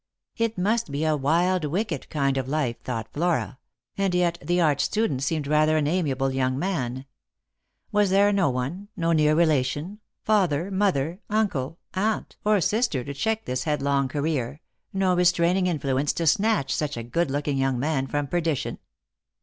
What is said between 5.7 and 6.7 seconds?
an amiable young